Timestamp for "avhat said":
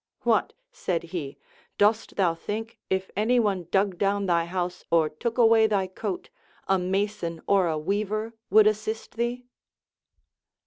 0.25-1.03